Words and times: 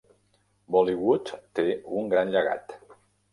Bollywood 0.75 1.29
té 1.59 1.67
un 2.01 2.09
gran 2.15 2.33
llegat. 2.37 2.75